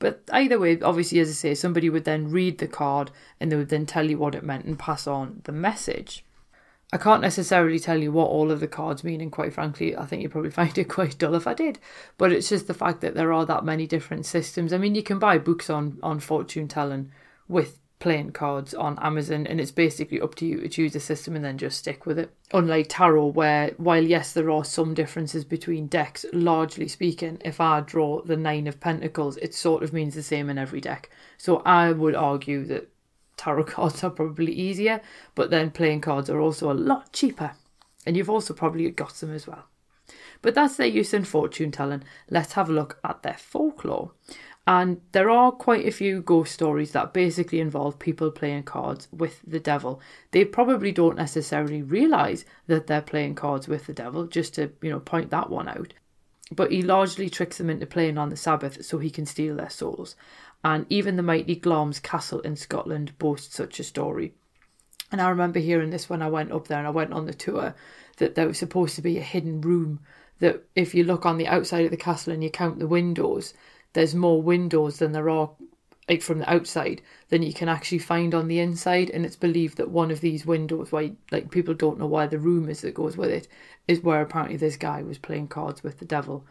But 0.00 0.22
either 0.32 0.58
way, 0.58 0.80
obviously, 0.80 1.20
as 1.20 1.28
I 1.28 1.32
say, 1.32 1.54
somebody 1.54 1.88
would 1.90 2.04
then 2.04 2.30
read 2.30 2.58
the 2.58 2.66
card 2.66 3.10
and 3.38 3.50
they 3.50 3.56
would 3.56 3.68
then 3.68 3.86
tell 3.86 4.08
you 4.08 4.18
what 4.18 4.34
it 4.34 4.42
meant 4.42 4.64
and 4.64 4.78
pass 4.78 5.06
on 5.06 5.42
the 5.44 5.52
message. 5.52 6.24
I 6.92 6.96
can't 6.96 7.20
necessarily 7.20 7.78
tell 7.78 7.98
you 7.98 8.10
what 8.12 8.30
all 8.30 8.50
of 8.50 8.60
the 8.60 8.68
cards 8.68 9.04
mean, 9.04 9.20
and 9.20 9.30
quite 9.30 9.52
frankly, 9.52 9.94
I 9.96 10.06
think 10.06 10.22
you'd 10.22 10.32
probably 10.32 10.50
find 10.62 10.76
it 10.78 10.88
quite 10.88 11.18
dull 11.18 11.34
if 11.34 11.46
I 11.46 11.54
did. 11.54 11.78
But 12.16 12.32
it's 12.32 12.48
just 12.48 12.66
the 12.66 12.74
fact 12.74 13.00
that 13.02 13.14
there 13.14 13.32
are 13.32 13.44
that 13.46 13.64
many 13.64 13.86
different 13.86 14.26
systems. 14.26 14.72
I 14.72 14.78
mean, 14.78 14.94
you 14.94 15.02
can 15.02 15.18
buy 15.18 15.38
books 15.38 15.68
on 15.68 15.98
on 16.02 16.20
fortune 16.20 16.68
telling 16.68 17.10
with 17.46 17.78
playing 17.98 18.30
cards 18.30 18.74
on 18.74 18.98
Amazon, 19.00 19.46
and 19.46 19.60
it's 19.60 19.70
basically 19.70 20.20
up 20.20 20.34
to 20.36 20.46
you 20.46 20.60
to 20.60 20.68
choose 20.68 20.94
a 20.94 21.00
system 21.00 21.34
and 21.34 21.44
then 21.44 21.58
just 21.58 21.78
stick 21.78 22.06
with 22.06 22.18
it. 22.18 22.30
Unlike 22.52 22.86
tarot, 22.88 23.26
where 23.26 23.72
while 23.76 24.02
yes, 24.02 24.32
there 24.32 24.50
are 24.50 24.64
some 24.64 24.94
differences 24.94 25.44
between 25.44 25.88
decks, 25.88 26.24
largely 26.32 26.88
speaking, 26.88 27.38
if 27.44 27.60
I 27.60 27.80
draw 27.80 28.22
the 28.22 28.36
Nine 28.36 28.66
of 28.66 28.80
Pentacles, 28.80 29.36
it 29.38 29.54
sort 29.54 29.82
of 29.82 29.92
means 29.92 30.14
the 30.14 30.22
same 30.22 30.48
in 30.48 30.58
every 30.58 30.80
deck. 30.80 31.10
So 31.36 31.58
I 31.64 31.92
would 31.92 32.14
argue 32.14 32.64
that 32.66 32.88
tarot 33.38 33.64
cards 33.64 34.04
are 34.04 34.10
probably 34.10 34.52
easier, 34.52 35.00
but 35.34 35.50
then 35.50 35.70
playing 35.70 36.02
cards 36.02 36.28
are 36.28 36.40
also 36.40 36.70
a 36.70 36.74
lot 36.74 37.12
cheaper. 37.12 37.52
And 38.04 38.16
you've 38.16 38.30
also 38.30 38.52
probably 38.52 38.90
got 38.90 39.14
them 39.14 39.32
as 39.32 39.46
well. 39.46 39.64
But 40.42 40.54
that's 40.54 40.76
their 40.76 40.86
use 40.86 41.14
in 41.14 41.24
fortune 41.24 41.70
telling. 41.70 42.04
Let's 42.30 42.52
have 42.52 42.68
a 42.68 42.72
look 42.72 42.98
at 43.04 43.22
their 43.22 43.36
folklore. 43.36 44.12
And 44.66 45.00
there 45.12 45.30
are 45.30 45.50
quite 45.50 45.86
a 45.86 45.90
few 45.90 46.20
ghost 46.20 46.52
stories 46.52 46.92
that 46.92 47.14
basically 47.14 47.58
involve 47.58 47.98
people 47.98 48.30
playing 48.30 48.64
cards 48.64 49.08
with 49.10 49.40
the 49.46 49.60
devil. 49.60 50.00
They 50.30 50.44
probably 50.44 50.92
don't 50.92 51.16
necessarily 51.16 51.82
realise 51.82 52.44
that 52.66 52.86
they're 52.86 53.00
playing 53.00 53.34
cards 53.34 53.66
with 53.66 53.86
the 53.86 53.94
devil, 53.94 54.26
just 54.26 54.54
to, 54.54 54.70
you 54.82 54.90
know, 54.90 55.00
point 55.00 55.30
that 55.30 55.48
one 55.48 55.68
out. 55.68 55.94
But 56.50 56.70
he 56.70 56.82
largely 56.82 57.30
tricks 57.30 57.58
them 57.58 57.70
into 57.70 57.86
playing 57.86 58.18
on 58.18 58.28
the 58.28 58.36
Sabbath 58.36 58.84
so 58.84 58.98
he 58.98 59.10
can 59.10 59.26
steal 59.26 59.56
their 59.56 59.70
souls 59.70 60.16
and 60.64 60.86
even 60.88 61.16
the 61.16 61.22
mighty 61.22 61.54
Glamis 61.54 62.00
Castle 62.00 62.40
in 62.40 62.56
Scotland 62.56 63.16
boasts 63.18 63.54
such 63.54 63.78
a 63.78 63.84
story. 63.84 64.34
And 65.10 65.20
I 65.20 65.28
remember 65.30 65.58
hearing 65.58 65.90
this 65.90 66.10
when 66.10 66.22
I 66.22 66.28
went 66.28 66.52
up 66.52 66.68
there 66.68 66.78
and 66.78 66.86
I 66.86 66.90
went 66.90 67.12
on 67.12 67.26
the 67.26 67.34
tour 67.34 67.74
that 68.18 68.34
there 68.34 68.46
was 68.46 68.58
supposed 68.58 68.94
to 68.96 69.02
be 69.02 69.16
a 69.16 69.22
hidden 69.22 69.60
room 69.60 70.00
that 70.40 70.64
if 70.74 70.94
you 70.94 71.04
look 71.04 71.24
on 71.24 71.38
the 71.38 71.46
outside 71.46 71.84
of 71.84 71.90
the 71.90 71.96
castle 71.96 72.32
and 72.32 72.42
you 72.42 72.50
count 72.50 72.78
the 72.78 72.86
windows, 72.86 73.54
there's 73.92 74.14
more 74.14 74.42
windows 74.42 74.98
than 74.98 75.12
there 75.12 75.30
are 75.30 75.50
like 76.08 76.22
from 76.22 76.38
the 76.38 76.50
outside 76.50 77.02
than 77.28 77.42
you 77.42 77.52
can 77.52 77.68
actually 77.68 77.98
find 77.98 78.34
on 78.34 78.48
the 78.48 78.60
inside 78.60 79.10
and 79.10 79.26
it's 79.26 79.36
believed 79.36 79.76
that 79.76 79.90
one 79.90 80.10
of 80.10 80.20
these 80.20 80.46
windows 80.46 80.90
why 80.90 81.12
like 81.30 81.50
people 81.50 81.74
don't 81.74 81.98
know 81.98 82.06
why 82.06 82.26
the 82.26 82.38
room 82.38 82.68
is 82.70 82.80
that 82.80 82.94
goes 82.94 83.16
with 83.16 83.30
it 83.30 83.46
is 83.86 84.00
where 84.00 84.22
apparently 84.22 84.56
this 84.56 84.76
guy 84.76 85.02
was 85.02 85.18
playing 85.18 85.46
cards 85.46 85.82
with 85.82 85.98
the 85.98 86.06
devil 86.06 86.46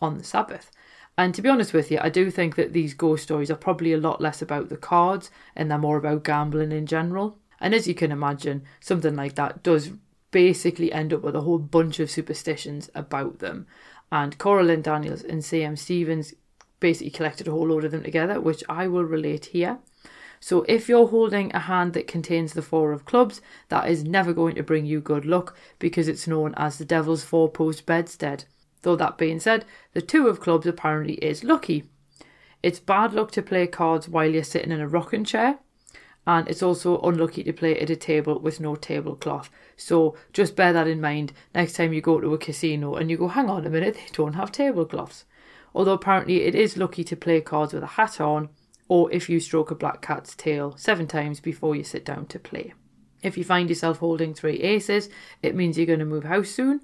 on 0.00 0.16
the 0.16 0.24
sabbath 0.24 0.70
and 1.18 1.34
to 1.34 1.42
be 1.42 1.48
honest 1.48 1.72
with 1.72 1.90
you, 1.90 1.98
I 2.00 2.08
do 2.08 2.30
think 2.30 2.56
that 2.56 2.72
these 2.72 2.94
ghost 2.94 3.24
stories 3.24 3.50
are 3.50 3.56
probably 3.56 3.92
a 3.92 3.98
lot 3.98 4.20
less 4.20 4.40
about 4.40 4.68
the 4.68 4.76
cards 4.76 5.30
and 5.54 5.70
they're 5.70 5.78
more 5.78 5.98
about 5.98 6.24
gambling 6.24 6.72
in 6.72 6.86
general. 6.86 7.38
And 7.60 7.74
as 7.74 7.86
you 7.86 7.94
can 7.94 8.10
imagine, 8.10 8.62
something 8.80 9.14
like 9.14 9.34
that 9.34 9.62
does 9.62 9.90
basically 10.30 10.92
end 10.92 11.12
up 11.12 11.22
with 11.22 11.36
a 11.36 11.42
whole 11.42 11.58
bunch 11.58 12.00
of 12.00 12.10
superstitions 12.10 12.90
about 12.94 13.38
them. 13.40 13.66
And 14.10 14.36
Cora 14.38 14.62
Linn 14.62 14.82
Daniels 14.82 15.22
and 15.22 15.44
C.M. 15.44 15.76
Stevens 15.76 16.34
basically 16.80 17.10
collected 17.10 17.46
a 17.46 17.50
whole 17.50 17.68
load 17.68 17.84
of 17.84 17.92
them 17.92 18.02
together, 18.02 18.40
which 18.40 18.64
I 18.68 18.88
will 18.88 19.04
relate 19.04 19.46
here. 19.46 19.78
So 20.40 20.64
if 20.66 20.88
you're 20.88 21.06
holding 21.06 21.54
a 21.54 21.60
hand 21.60 21.92
that 21.92 22.08
contains 22.08 22.52
the 22.52 22.62
four 22.62 22.90
of 22.92 23.04
clubs, 23.04 23.40
that 23.68 23.88
is 23.88 24.02
never 24.02 24.32
going 24.32 24.56
to 24.56 24.62
bring 24.64 24.86
you 24.86 25.00
good 25.00 25.24
luck 25.24 25.56
because 25.78 26.08
it's 26.08 26.26
known 26.26 26.52
as 26.56 26.78
the 26.78 26.84
devil's 26.84 27.22
four 27.22 27.48
post 27.48 27.86
bedstead. 27.86 28.44
Though 28.82 28.96
that 28.96 29.18
being 29.18 29.40
said, 29.40 29.64
the 29.92 30.02
two 30.02 30.28
of 30.28 30.40
clubs 30.40 30.66
apparently 30.66 31.14
is 31.14 31.44
lucky. 31.44 31.84
It's 32.62 32.80
bad 32.80 33.12
luck 33.12 33.30
to 33.32 33.42
play 33.42 33.66
cards 33.66 34.08
while 34.08 34.30
you're 34.30 34.44
sitting 34.44 34.70
in 34.70 34.80
a 34.80 34.88
rocking 34.88 35.24
chair, 35.24 35.58
and 36.26 36.48
it's 36.48 36.62
also 36.62 37.00
unlucky 37.00 37.42
to 37.44 37.52
play 37.52 37.78
at 37.78 37.90
a 37.90 37.96
table 37.96 38.38
with 38.38 38.60
no 38.60 38.76
tablecloth. 38.76 39.50
So 39.76 40.16
just 40.32 40.54
bear 40.54 40.72
that 40.72 40.86
in 40.86 41.00
mind 41.00 41.32
next 41.54 41.72
time 41.74 41.92
you 41.92 42.00
go 42.00 42.20
to 42.20 42.34
a 42.34 42.38
casino 42.38 42.94
and 42.94 43.10
you 43.10 43.16
go, 43.16 43.28
hang 43.28 43.50
on 43.50 43.66
a 43.66 43.70
minute, 43.70 43.94
they 43.94 44.06
don't 44.12 44.34
have 44.34 44.52
tablecloths. 44.52 45.24
Although 45.74 45.94
apparently 45.94 46.42
it 46.42 46.54
is 46.54 46.76
lucky 46.76 47.02
to 47.04 47.16
play 47.16 47.40
cards 47.40 47.72
with 47.72 47.82
a 47.82 47.86
hat 47.86 48.20
on, 48.20 48.50
or 48.88 49.10
if 49.10 49.28
you 49.28 49.40
stroke 49.40 49.70
a 49.70 49.74
black 49.74 50.02
cat's 50.02 50.36
tail 50.36 50.76
seven 50.76 51.06
times 51.06 51.40
before 51.40 51.74
you 51.74 51.82
sit 51.82 52.04
down 52.04 52.26
to 52.26 52.38
play. 52.38 52.74
If 53.22 53.38
you 53.38 53.44
find 53.44 53.68
yourself 53.68 53.98
holding 53.98 54.34
three 54.34 54.60
aces, 54.60 55.08
it 55.42 55.54
means 55.54 55.76
you're 55.76 55.86
going 55.86 56.00
to 56.00 56.04
move 56.04 56.24
house 56.24 56.50
soon. 56.50 56.80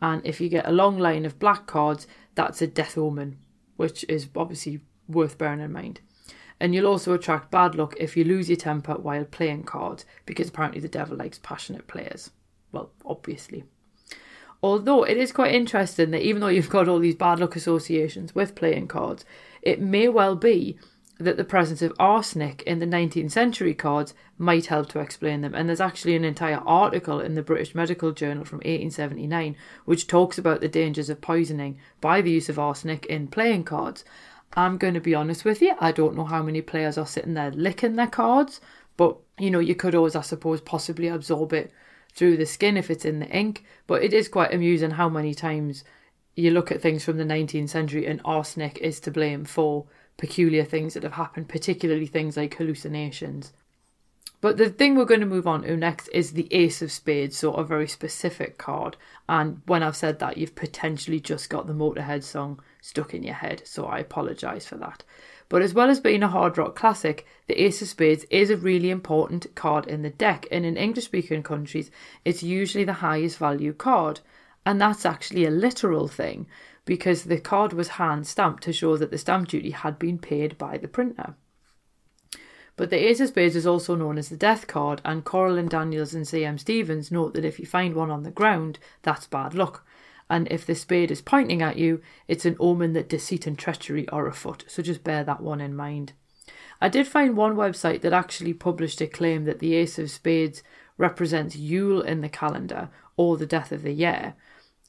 And 0.00 0.24
if 0.24 0.40
you 0.40 0.48
get 0.48 0.68
a 0.68 0.72
long 0.72 0.98
line 0.98 1.24
of 1.24 1.38
black 1.38 1.66
cards, 1.66 2.06
that's 2.34 2.62
a 2.62 2.66
death 2.66 2.96
omen, 2.96 3.38
which 3.76 4.04
is 4.08 4.28
obviously 4.36 4.80
worth 5.08 5.38
bearing 5.38 5.60
in 5.60 5.72
mind. 5.72 6.00
And 6.60 6.74
you'll 6.74 6.86
also 6.86 7.14
attract 7.14 7.50
bad 7.50 7.74
luck 7.74 7.94
if 7.98 8.16
you 8.16 8.24
lose 8.24 8.48
your 8.48 8.56
temper 8.56 8.94
while 8.94 9.24
playing 9.24 9.64
cards, 9.64 10.04
because 10.26 10.48
apparently 10.48 10.80
the 10.80 10.88
devil 10.88 11.16
likes 11.16 11.38
passionate 11.38 11.86
players. 11.86 12.30
Well, 12.72 12.90
obviously. 13.04 13.64
Although 14.62 15.04
it 15.04 15.16
is 15.16 15.30
quite 15.30 15.54
interesting 15.54 16.10
that 16.10 16.22
even 16.22 16.40
though 16.40 16.48
you've 16.48 16.68
got 16.68 16.88
all 16.88 16.98
these 16.98 17.14
bad 17.14 17.38
luck 17.38 17.54
associations 17.54 18.34
with 18.34 18.56
playing 18.56 18.88
cards, 18.88 19.24
it 19.62 19.80
may 19.80 20.08
well 20.08 20.34
be 20.34 20.78
that 21.18 21.36
the 21.36 21.44
presence 21.44 21.82
of 21.82 21.92
arsenic 21.98 22.62
in 22.62 22.78
the 22.78 22.86
19th 22.86 23.32
century 23.32 23.74
cards 23.74 24.14
might 24.38 24.66
help 24.66 24.88
to 24.88 25.00
explain 25.00 25.40
them. 25.40 25.54
And 25.54 25.68
there's 25.68 25.80
actually 25.80 26.14
an 26.14 26.24
entire 26.24 26.62
article 26.64 27.20
in 27.20 27.34
the 27.34 27.42
British 27.42 27.74
Medical 27.74 28.12
Journal 28.12 28.44
from 28.44 28.58
1879 28.58 29.56
which 29.84 30.06
talks 30.06 30.38
about 30.38 30.60
the 30.60 30.68
dangers 30.68 31.10
of 31.10 31.20
poisoning 31.20 31.78
by 32.00 32.20
the 32.20 32.30
use 32.30 32.48
of 32.48 32.58
arsenic 32.58 33.04
in 33.06 33.26
playing 33.26 33.64
cards. 33.64 34.04
I'm 34.54 34.78
going 34.78 34.94
to 34.94 35.00
be 35.00 35.14
honest 35.14 35.44
with 35.44 35.60
you, 35.60 35.74
I 35.78 35.92
don't 35.92 36.16
know 36.16 36.24
how 36.24 36.42
many 36.42 36.62
players 36.62 36.96
are 36.96 37.06
sitting 37.06 37.34
there 37.34 37.50
licking 37.50 37.96
their 37.96 38.06
cards, 38.06 38.60
but 38.96 39.18
you 39.38 39.50
know, 39.50 39.58
you 39.58 39.74
could 39.74 39.94
always, 39.94 40.16
I 40.16 40.22
suppose, 40.22 40.60
possibly 40.60 41.08
absorb 41.08 41.52
it 41.52 41.72
through 42.14 42.36
the 42.36 42.46
skin 42.46 42.76
if 42.76 42.90
it's 42.90 43.04
in 43.04 43.18
the 43.18 43.28
ink. 43.28 43.64
But 43.86 44.02
it 44.02 44.12
is 44.12 44.28
quite 44.28 44.54
amusing 44.54 44.92
how 44.92 45.08
many 45.08 45.34
times 45.34 45.84
you 46.34 46.50
look 46.50 46.70
at 46.70 46.80
things 46.80 47.04
from 47.04 47.18
the 47.18 47.24
19th 47.24 47.68
century 47.68 48.06
and 48.06 48.20
arsenic 48.24 48.78
is 48.78 49.00
to 49.00 49.10
blame 49.10 49.44
for 49.44 49.86
peculiar 50.18 50.64
things 50.64 50.92
that 50.92 51.04
have 51.04 51.12
happened, 51.12 51.48
particularly 51.48 52.06
things 52.06 52.36
like 52.36 52.54
hallucinations. 52.54 53.52
But 54.40 54.56
the 54.56 54.68
thing 54.68 54.94
we're 54.94 55.04
going 55.04 55.20
to 55.20 55.26
move 55.26 55.48
on 55.48 55.62
to 55.62 55.76
next 55.76 56.08
is 56.08 56.32
the 56.32 56.52
Ace 56.52 56.80
of 56.80 56.92
Spades, 56.92 57.36
so 57.36 57.54
a 57.54 57.64
very 57.64 57.88
specific 57.88 58.56
card. 58.56 58.96
And 59.28 59.62
when 59.66 59.82
I've 59.82 59.96
said 59.96 60.20
that, 60.20 60.36
you've 60.36 60.54
potentially 60.54 61.18
just 61.18 61.50
got 61.50 61.66
the 61.66 61.72
Motorhead 61.72 62.22
song 62.22 62.60
stuck 62.80 63.14
in 63.14 63.24
your 63.24 63.34
head, 63.34 63.62
so 63.64 63.86
I 63.86 63.98
apologise 63.98 64.64
for 64.64 64.76
that. 64.76 65.02
But 65.48 65.62
as 65.62 65.74
well 65.74 65.90
as 65.90 65.98
being 65.98 66.22
a 66.22 66.28
hard 66.28 66.56
rock 66.56 66.76
classic, 66.76 67.26
the 67.48 67.60
Ace 67.60 67.82
of 67.82 67.88
Spades 67.88 68.26
is 68.30 68.50
a 68.50 68.56
really 68.56 68.90
important 68.90 69.52
card 69.56 69.88
in 69.88 70.02
the 70.02 70.10
deck, 70.10 70.46
and 70.52 70.64
in 70.64 70.76
English 70.76 71.06
speaking 71.06 71.42
countries, 71.42 71.90
it's 72.24 72.42
usually 72.42 72.84
the 72.84 72.92
highest 72.94 73.38
value 73.38 73.72
card. 73.72 74.20
And 74.64 74.80
that's 74.80 75.06
actually 75.06 75.46
a 75.46 75.50
literal 75.50 76.06
thing 76.06 76.46
because 76.88 77.24
the 77.24 77.38
card 77.38 77.74
was 77.74 77.88
hand 78.00 78.26
stamped 78.26 78.62
to 78.62 78.72
show 78.72 78.96
that 78.96 79.10
the 79.10 79.18
stamp 79.18 79.46
duty 79.46 79.72
had 79.72 79.98
been 79.98 80.18
paid 80.18 80.56
by 80.56 80.78
the 80.78 80.88
printer. 80.88 81.34
But 82.76 82.88
the 82.88 83.10
Ace 83.10 83.20
of 83.20 83.28
Spades 83.28 83.56
is 83.56 83.66
also 83.66 83.94
known 83.94 84.16
as 84.16 84.30
the 84.30 84.38
Death 84.38 84.66
card, 84.66 85.02
and 85.04 85.22
Cora 85.22 85.52
Linn 85.52 85.68
Daniels 85.68 86.14
and 86.14 86.26
C.M. 86.26 86.56
Stevens 86.56 87.12
note 87.12 87.34
that 87.34 87.44
if 87.44 87.60
you 87.60 87.66
find 87.66 87.94
one 87.94 88.10
on 88.10 88.22
the 88.22 88.30
ground, 88.30 88.78
that's 89.02 89.26
bad 89.26 89.52
luck. 89.52 89.86
And 90.30 90.48
if 90.50 90.64
the 90.64 90.74
spade 90.74 91.10
is 91.10 91.20
pointing 91.20 91.60
at 91.60 91.76
you, 91.76 92.00
it's 92.26 92.46
an 92.46 92.56
omen 92.58 92.94
that 92.94 93.10
deceit 93.10 93.46
and 93.46 93.58
treachery 93.58 94.08
are 94.08 94.26
afoot. 94.26 94.64
So 94.66 94.82
just 94.82 95.04
bear 95.04 95.24
that 95.24 95.42
one 95.42 95.60
in 95.60 95.76
mind. 95.76 96.14
I 96.80 96.88
did 96.88 97.06
find 97.06 97.36
one 97.36 97.54
website 97.54 98.00
that 98.00 98.14
actually 98.14 98.54
published 98.54 99.02
a 99.02 99.06
claim 99.06 99.44
that 99.44 99.58
the 99.58 99.74
Ace 99.74 99.98
of 99.98 100.10
Spades 100.10 100.62
represents 100.96 101.54
Yule 101.54 102.00
in 102.00 102.22
the 102.22 102.30
calendar 102.30 102.88
or 103.18 103.36
the 103.36 103.44
death 103.44 103.72
of 103.72 103.82
the 103.82 103.92
year, 103.92 104.36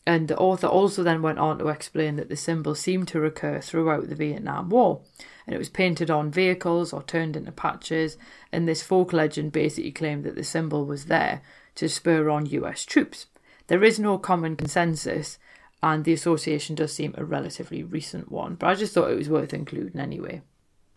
and 0.10 0.28
the 0.28 0.38
author 0.38 0.66
also 0.66 1.04
then 1.04 1.22
went 1.22 1.38
on 1.38 1.60
to 1.60 1.68
explain 1.68 2.16
that 2.16 2.30
the 2.30 2.36
symbol 2.36 2.74
seemed 2.74 3.08
to 3.10 3.20
recur 3.20 3.62
throughout 3.62 4.10
the 4.10 4.16
Vietnam 4.16 4.68
War. 4.72 5.02
And 5.46 5.54
it 5.54 5.60
was 5.60 5.70
painted 5.70 6.10
on 6.10 6.32
vehicles 6.32 6.92
or 6.92 7.04
turned 7.04 7.36
into 7.36 7.52
patches. 7.52 8.18
And 8.52 8.68
this 8.68 8.82
folk 8.82 9.14
legend 9.14 9.52
basically 9.52 9.92
claimed 9.92 10.24
that 10.24 10.34
the 10.34 10.44
symbol 10.44 10.84
was 10.84 11.06
there 11.06 11.44
to 11.76 11.88
spur 11.88 12.28
on 12.32 12.48
US 12.48 12.86
troops. 12.86 13.28
There 13.68 13.84
is 13.84 14.00
no 14.00 14.18
common 14.18 14.56
consensus, 14.56 15.38
and 15.84 16.04
the 16.04 16.14
association 16.14 16.74
does 16.74 16.92
seem 16.92 17.14
a 17.16 17.24
relatively 17.24 17.84
recent 17.84 18.32
one, 18.32 18.56
but 18.56 18.66
I 18.66 18.74
just 18.74 18.96
thought 18.96 19.12
it 19.12 19.18
was 19.18 19.30
worth 19.30 19.54
including 19.54 20.02
anyway. 20.02 20.42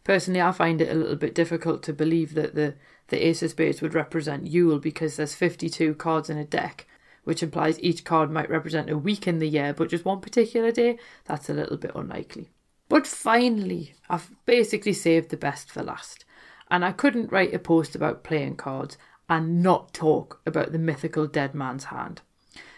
Personally, 0.04 0.40
I 0.40 0.52
find 0.52 0.80
it 0.80 0.90
a 0.90 0.94
little 0.98 1.16
bit 1.16 1.34
difficult 1.34 1.82
to 1.82 1.92
believe 1.92 2.32
that 2.32 2.54
the, 2.54 2.76
the 3.08 3.26
Ace 3.26 3.42
of 3.42 3.50
Spades 3.50 3.82
would 3.82 3.92
represent 3.92 4.46
Yule 4.46 4.78
because 4.78 5.16
there's 5.16 5.34
52 5.34 5.96
cards 5.96 6.30
in 6.30 6.38
a 6.38 6.46
deck, 6.46 6.86
which 7.24 7.42
implies 7.42 7.80
each 7.80 8.04
card 8.04 8.30
might 8.30 8.50
represent 8.50 8.90
a 8.90 8.98
week 8.98 9.26
in 9.26 9.38
the 9.38 9.48
year, 9.48 9.72
but 9.72 9.90
just 9.90 10.04
one 10.04 10.20
particular 10.20 10.72
day, 10.72 10.98
that's 11.24 11.48
a 11.48 11.54
little 11.54 11.76
bit 11.76 11.92
unlikely. 11.94 12.50
But 12.88 13.06
finally, 13.06 13.94
I've 14.10 14.30
basically 14.44 14.92
saved 14.92 15.30
the 15.30 15.36
best 15.36 15.70
for 15.70 15.82
last, 15.82 16.24
and 16.70 16.84
I 16.84 16.92
couldn't 16.92 17.32
write 17.32 17.54
a 17.54 17.58
post 17.58 17.94
about 17.94 18.24
playing 18.24 18.56
cards 18.56 18.98
and 19.28 19.62
not 19.62 19.94
talk 19.94 20.40
about 20.44 20.72
the 20.72 20.78
mythical 20.78 21.26
Dead 21.26 21.54
Man's 21.54 21.84
Hand. 21.84 22.20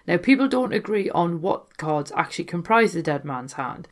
Now, 0.06 0.18
people 0.18 0.48
don't 0.48 0.74
agree 0.74 1.10
on 1.10 1.40
what 1.40 1.78
cards 1.78 2.12
actually 2.14 2.44
comprise 2.44 2.92
the 2.92 3.02
Dead 3.02 3.24
Man's 3.24 3.54
Hand, 3.54 3.88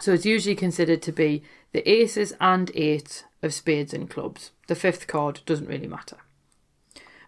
so 0.00 0.12
it's 0.12 0.26
usually 0.26 0.54
considered 0.54 1.02
to 1.02 1.12
be 1.12 1.42
the 1.72 1.88
aces 1.90 2.34
and 2.40 2.70
eights 2.74 3.24
of 3.42 3.54
spades 3.54 3.94
and 3.94 4.08
clubs. 4.10 4.50
The 4.68 4.74
fifth 4.74 5.06
card 5.06 5.40
doesn't 5.46 5.68
really 5.68 5.88
matter. 5.88 6.18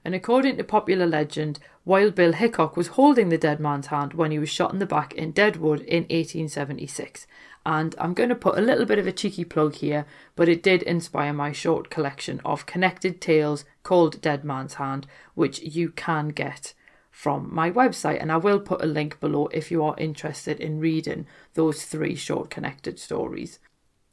And 0.07 0.15
according 0.15 0.57
to 0.57 0.63
popular 0.63 1.05
legend, 1.05 1.59
Wild 1.85 2.15
Bill 2.15 2.33
Hickok 2.33 2.77
was 2.77 2.95
holding 2.95 3.29
the 3.29 3.37
dead 3.37 3.59
man's 3.59 3.89
hand 3.89 4.15
when 4.15 4.31
he 4.31 4.39
was 4.39 4.49
shot 4.49 4.73
in 4.73 4.79
the 4.79 4.87
back 4.87 5.13
in 5.15 5.33
Deadwood 5.33 5.81
in 5.81 6.05
1876. 6.05 7.27
And 7.67 7.93
I'm 7.99 8.15
going 8.15 8.29
to 8.29 8.37
put 8.37 8.57
a 8.57 8.63
little 8.63 8.85
bit 8.87 9.01
of 9.01 9.09
a 9.09 9.13
cheeky 9.13 9.45
plug 9.45 9.75
here, 9.75 10.07
but 10.37 10.49
it 10.49 10.63
did 10.63 10.85
inspire 10.85 11.33
my 11.33 11.51
short 11.51 11.91
collection 11.91 12.41
of 12.45 12.67
connected 12.67 13.21
tales 13.21 13.65
called 13.83 14.21
Dead 14.21 14.45
Man's 14.45 14.75
Hand, 14.75 15.09
which 15.35 15.59
you 15.59 15.89
can 15.89 16.29
get 16.29 16.73
from 17.11 17.53
my 17.53 17.69
website. 17.69 18.23
And 18.23 18.31
I 18.31 18.37
will 18.37 18.61
put 18.61 18.85
a 18.85 18.87
link 18.87 19.19
below 19.19 19.49
if 19.49 19.73
you 19.73 19.83
are 19.83 19.99
interested 19.99 20.61
in 20.61 20.79
reading 20.79 21.27
those 21.55 21.85
three 21.85 22.15
short 22.15 22.49
connected 22.49 23.01
stories. 23.01 23.59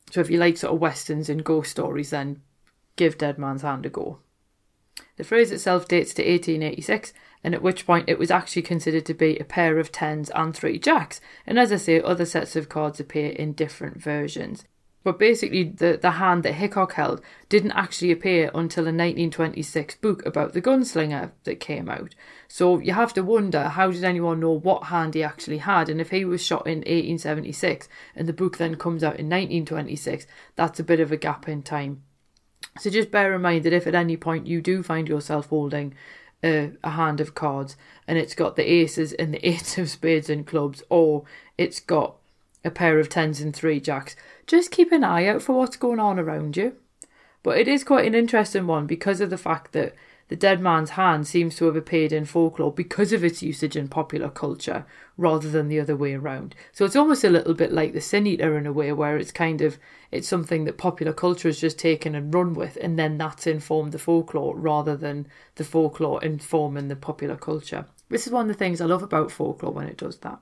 So 0.10 0.22
if 0.22 0.32
you 0.32 0.40
like 0.40 0.58
sort 0.58 0.74
of 0.74 0.82
westerns 0.82 1.30
and 1.30 1.44
ghost 1.44 1.70
stories, 1.70 2.10
then 2.10 2.42
give 2.96 3.20
Dead 3.20 3.38
Man's 3.38 3.62
Hand 3.62 3.86
a 3.86 3.90
go. 3.90 4.18
The 5.16 5.24
phrase 5.24 5.52
itself 5.52 5.88
dates 5.88 6.14
to 6.16 6.24
1886, 6.24 7.14
and 7.44 7.54
at 7.54 7.62
which 7.62 7.86
point 7.86 8.10
it 8.10 8.18
was 8.18 8.32
actually 8.32 8.64
considered 8.64 9.06
to 9.06 9.14
be 9.14 9.38
a 9.38 9.44
pair 9.44 9.78
of 9.78 9.92
tens 9.92 10.30
and 10.32 10.56
three 10.56 10.80
jacks. 10.80 11.22
And 11.46 11.60
as 11.60 11.72
I 11.72 11.78
say, 11.78 12.02
other 12.02 12.26
sets 12.26 12.56
of 12.56 12.70
cards 12.70 13.00
appear 13.00 13.30
in 13.30 13.54
different 13.54 14.02
versions. 14.02 14.66
But 15.04 15.20
basically, 15.20 15.64
the, 15.66 16.00
the 16.02 16.12
hand 16.12 16.44
that 16.44 16.54
Hickok 16.54 16.94
held 16.94 17.22
didn't 17.50 17.74
actually 17.74 18.12
appear 18.12 18.50
until 18.56 18.86
a 18.86 18.88
1926 18.88 19.96
book 19.96 20.26
about 20.26 20.54
the 20.54 20.62
gunslinger 20.62 21.32
that 21.44 21.60
came 21.60 21.90
out. 21.90 22.16
So 22.48 22.80
you 22.80 22.94
have 22.94 23.14
to 23.16 23.24
wonder 23.24 23.68
how 23.68 23.92
did 23.92 24.06
anyone 24.06 24.40
know 24.40 24.58
what 24.58 24.86
hand 24.86 25.14
he 25.14 25.22
actually 25.22 25.58
had? 25.58 25.90
And 25.90 26.00
if 26.00 26.12
he 26.12 26.24
was 26.24 26.42
shot 26.42 26.66
in 26.66 26.80
1876 26.80 27.90
and 28.16 28.30
the 28.30 28.34
book 28.34 28.58
then 28.58 28.76
comes 28.76 29.04
out 29.04 29.20
in 29.20 29.28
1926, 29.28 30.26
that's 30.56 30.80
a 30.80 30.84
bit 30.84 31.02
of 31.02 31.12
a 31.12 31.18
gap 31.18 31.50
in 31.50 31.64
time. 31.64 32.04
So 32.80 32.90
just 32.90 33.12
bear 33.12 33.34
in 33.34 33.42
mind 33.42 33.64
that 33.66 33.74
if 33.74 33.88
at 33.88 33.96
any 33.96 34.18
point 34.18 34.48
you 34.48 34.62
do 34.62 34.84
find 34.84 35.08
yourself 35.08 35.48
holding 35.48 35.94
a, 36.44 36.72
a 36.84 36.92
hand 36.92 37.22
of 37.22 37.36
cards 37.36 37.76
and 38.08 38.18
it's 38.18 38.36
got 38.36 38.56
the 38.56 38.70
aces 38.70 39.14
and 39.14 39.34
the 39.34 39.48
eights 39.48 39.78
of 39.78 39.90
spades 39.90 40.30
and 40.30 40.46
clubs, 40.46 40.84
or 40.90 41.24
it's 41.58 41.80
got 41.80 42.16
a 42.66 42.72
pair 42.72 43.00
of 43.00 43.10
tens 43.10 43.42
and 43.42 43.56
three 43.56 43.80
jacks, 43.80 44.16
just 44.48 44.72
keep 44.72 44.92
an 44.92 45.04
eye 45.04 45.28
out 45.28 45.42
for 45.42 45.54
what's 45.54 45.78
going 45.78 46.00
on 46.00 46.20
around 46.20 46.58
you. 46.58 46.76
But 47.44 47.58
it 47.58 47.68
is 47.68 47.84
quite 47.84 48.08
an 48.08 48.16
interesting 48.16 48.68
one 48.68 48.88
because 48.88 49.20
of 49.20 49.30
the 49.30 49.38
fact 49.38 49.74
that 49.74 49.94
the 50.30 50.36
dead 50.36 50.62
man's 50.62 50.92
hand 50.92 51.28
seems 51.28 51.56
to 51.58 51.66
have 51.66 51.76
appeared 51.76 52.12
in 52.12 52.26
folklore 52.26 52.72
because 52.72 53.12
of 53.12 53.24
its 53.24 53.44
usage 53.44 53.76
in 53.76 53.88
popular 53.88 54.30
culture 54.30 54.86
rather 55.18 55.50
than 55.50 55.68
the 55.68 55.80
other 55.80 55.96
way 55.96 56.14
around. 56.14 56.56
So 56.72 56.86
it's 56.86 56.96
almost 56.96 57.24
a 57.24 57.30
little 57.30 57.54
bit 57.54 57.72
like 57.72 57.94
the 57.94 58.02
sin 58.02 58.26
eater 58.26 58.58
in 58.58 58.66
a 58.66 58.74
way 58.74 58.92
where 58.94 59.18
it's 59.18 59.32
kind 59.32 59.62
of 59.62 59.78
it's 60.12 60.28
something 60.28 60.64
that 60.66 60.78
popular 60.78 61.14
culture 61.14 61.50
has 61.50 61.60
just 61.60 61.78
taken 61.78 62.16
and 62.16 62.34
run 62.34 62.54
with 62.54 62.78
and 62.82 62.98
then 62.98 63.18
that's 63.18 63.46
informed 63.46 63.92
the 63.92 64.00
folklore 64.00 64.56
rather 64.56 64.96
than 64.96 65.28
the 65.56 65.64
folklore 65.64 66.24
informing 66.24 66.88
the 66.88 66.96
popular 66.96 67.36
culture. 67.36 67.86
This 68.10 68.26
is 68.26 68.34
one 68.34 68.44
of 68.44 68.48
the 68.48 68.54
things 68.54 68.80
I 68.80 68.86
love 68.86 69.04
about 69.04 69.32
folklore 69.32 69.74
when 69.74 69.88
it 69.88 69.98
does 69.98 70.18
that. 70.20 70.40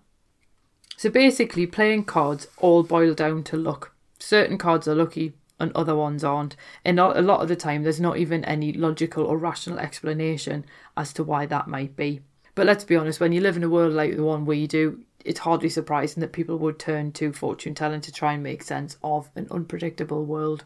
So 0.95 1.09
basically 1.09 1.65
playing 1.65 2.05
cards 2.05 2.47
all 2.57 2.83
boil 2.83 3.13
down 3.15 3.43
to 3.45 3.57
luck. 3.57 3.93
certain 4.19 4.59
cards 4.59 4.87
are 4.87 4.95
lucky 4.95 5.33
and 5.61 5.71
other 5.73 5.95
ones 5.95 6.23
aren't. 6.23 6.55
And 6.83 6.99
a 6.99 7.21
lot 7.21 7.41
of 7.41 7.47
the 7.47 7.55
time, 7.55 7.83
there's 7.83 8.01
not 8.01 8.17
even 8.17 8.43
any 8.45 8.73
logical 8.73 9.25
or 9.25 9.37
rational 9.37 9.79
explanation 9.79 10.65
as 10.97 11.13
to 11.13 11.23
why 11.23 11.45
that 11.45 11.67
might 11.67 11.95
be. 11.95 12.21
But 12.55 12.65
let's 12.65 12.83
be 12.83 12.95
honest, 12.97 13.19
when 13.19 13.31
you 13.31 13.39
live 13.39 13.55
in 13.55 13.63
a 13.63 13.69
world 13.69 13.93
like 13.93 14.15
the 14.15 14.23
one 14.23 14.45
we 14.45 14.67
do, 14.67 15.03
it's 15.23 15.39
hardly 15.39 15.69
surprising 15.69 16.19
that 16.21 16.33
people 16.33 16.57
would 16.57 16.79
turn 16.79 17.11
to 17.13 17.31
fortune 17.31 17.75
telling 17.75 18.01
to 18.01 18.11
try 18.11 18.33
and 18.33 18.43
make 18.43 18.63
sense 18.63 18.97
of 19.03 19.29
an 19.35 19.47
unpredictable 19.51 20.25
world. 20.25 20.65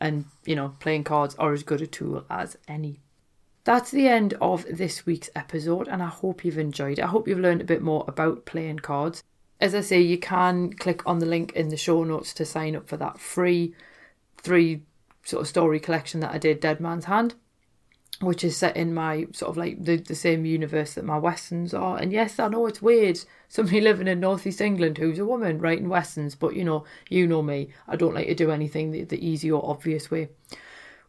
And, 0.00 0.26
you 0.44 0.56
know, 0.56 0.74
playing 0.80 1.04
cards 1.04 1.34
are 1.36 1.52
as 1.52 1.62
good 1.62 1.80
a 1.80 1.86
tool 1.86 2.26
as 2.28 2.58
any. 2.68 3.00
That's 3.62 3.90
the 3.90 4.08
end 4.08 4.34
of 4.42 4.66
this 4.68 5.06
week's 5.06 5.30
episode, 5.34 5.88
and 5.88 6.02
I 6.02 6.08
hope 6.08 6.44
you've 6.44 6.58
enjoyed 6.58 6.98
it. 6.98 7.04
I 7.04 7.06
hope 7.06 7.26
you've 7.26 7.38
learned 7.38 7.62
a 7.62 7.64
bit 7.64 7.80
more 7.80 8.04
about 8.06 8.44
playing 8.44 8.80
cards. 8.80 9.22
As 9.60 9.74
I 9.74 9.80
say, 9.80 10.00
you 10.00 10.18
can 10.18 10.74
click 10.74 11.06
on 11.06 11.20
the 11.20 11.26
link 11.26 11.52
in 11.52 11.70
the 11.70 11.76
show 11.76 12.04
notes 12.04 12.34
to 12.34 12.44
sign 12.44 12.76
up 12.76 12.88
for 12.88 12.98
that 12.98 13.18
free 13.18 13.74
three 14.44 14.82
sort 15.24 15.40
of 15.40 15.48
story 15.48 15.80
collection 15.80 16.20
that 16.20 16.32
I 16.32 16.38
did, 16.38 16.60
Dead 16.60 16.78
Man's 16.78 17.06
Hand, 17.06 17.34
which 18.20 18.44
is 18.44 18.56
set 18.56 18.76
in 18.76 18.94
my 18.94 19.26
sort 19.32 19.50
of 19.50 19.56
like 19.56 19.82
the, 19.82 19.96
the 19.96 20.14
same 20.14 20.44
universe 20.44 20.94
that 20.94 21.04
my 21.04 21.18
westerns 21.18 21.74
are. 21.74 21.96
And 21.96 22.12
yes, 22.12 22.38
I 22.38 22.48
know 22.48 22.66
it's 22.66 22.82
weird, 22.82 23.18
somebody 23.48 23.80
living 23.82 24.06
in 24.06 24.20
northeast 24.20 24.60
England 24.60 24.98
who's 24.98 25.18
a 25.18 25.24
woman 25.24 25.58
writing 25.58 25.88
westerns, 25.88 26.34
but 26.34 26.54
you 26.54 26.64
know, 26.64 26.84
you 27.08 27.26
know 27.26 27.42
me, 27.42 27.70
I 27.88 27.96
don't 27.96 28.14
like 28.14 28.28
to 28.28 28.34
do 28.34 28.50
anything 28.50 28.92
the, 28.92 29.02
the 29.02 29.26
easy 29.26 29.50
or 29.50 29.68
obvious 29.68 30.10
way 30.10 30.28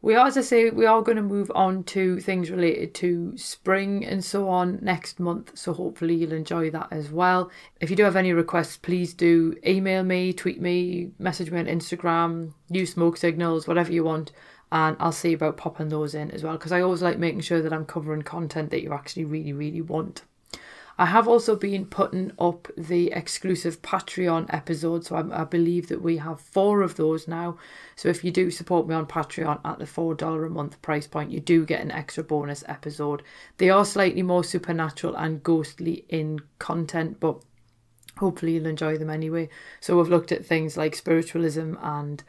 we 0.06 0.14
are, 0.14 0.28
as 0.28 0.38
I 0.38 0.42
say, 0.42 0.70
we 0.70 0.86
are 0.86 1.02
going 1.02 1.16
to 1.16 1.24
move 1.24 1.52
on 1.56 1.84
to 1.86 2.20
things 2.20 2.52
related 2.52 2.94
to 2.94 3.36
spring 3.40 4.06
and 4.06 4.24
so 4.24 4.48
on 4.48 4.78
next 4.84 5.20
month. 5.20 5.58
So 5.58 5.74
hopefully 5.74 6.14
you'll 6.14 6.32
enjoy 6.32 6.70
that 6.70 6.90
as 6.92 7.10
well. 7.10 7.50
If 7.82 7.90
you 7.90 7.96
do 7.96 8.04
have 8.04 8.16
any 8.16 8.32
requests, 8.32 8.78
please 8.78 9.16
do 9.16 9.56
email 9.66 10.04
me, 10.04 10.32
tweet 10.32 10.62
me, 10.62 11.10
message 11.18 11.50
me 11.50 11.60
on 11.60 11.66
Instagram, 11.66 12.54
use 12.70 12.94
smoke 12.94 13.18
signals, 13.18 13.68
whatever 13.68 13.92
you 13.92 14.04
want. 14.04 14.32
And 14.72 14.96
I'll 15.00 15.12
see 15.12 15.34
about 15.34 15.58
popping 15.58 15.90
those 15.90 16.14
in 16.14 16.30
as 16.30 16.44
well 16.44 16.54
because 16.54 16.72
I 16.72 16.82
always 16.82 17.02
like 17.02 17.18
making 17.18 17.42
sure 17.42 17.64
that 17.64 17.74
I'm 17.74 17.88
covering 17.88 18.22
content 18.22 18.70
that 18.70 18.84
you 18.84 18.94
actually 18.94 19.26
really, 19.26 19.54
really 19.54 19.82
want. 19.82 20.22
I 20.98 21.08
have 21.08 21.28
also 21.28 21.58
been 21.58 21.86
putting 21.88 22.32
up 22.40 22.70
the 22.78 23.12
exclusive 23.12 23.82
Patreon 23.82 24.54
episodes, 24.54 25.08
so 25.08 25.18
I, 25.18 25.42
I, 25.42 25.44
believe 25.44 25.90
that 25.90 26.02
we 26.02 26.18
have 26.18 26.40
four 26.40 26.82
of 26.82 26.96
those 26.96 27.28
now. 27.28 27.58
So 27.98 28.08
if 28.08 28.24
you 28.24 28.32
do 28.32 28.50
support 28.50 28.88
me 28.88 28.96
on 28.96 29.06
Patreon 29.06 29.60
at 29.66 29.80
the 29.80 29.86
$4 29.86 30.46
a 30.46 30.50
month 30.50 30.82
price 30.82 31.06
point, 31.06 31.32
you 31.32 31.42
do 31.42 31.66
get 31.66 31.82
an 31.82 31.92
extra 31.92 32.24
bonus 32.24 32.64
episode. 32.68 33.24
They 33.58 33.70
are 33.70 33.84
slightly 33.84 34.24
more 34.24 34.46
supernatural 34.46 35.16
and 35.16 35.44
ghostly 35.44 36.06
in 36.08 36.40
content, 36.60 37.20
but 37.20 37.42
hopefully 38.18 38.54
you'll 38.54 38.68
enjoy 38.68 38.98
them 38.98 39.10
anyway. 39.10 39.50
So 39.82 39.98
we've 39.98 40.08
looked 40.08 40.32
at 40.32 40.46
things 40.46 40.78
like 40.78 40.96
spiritualism 40.96 41.74
and 41.82 42.24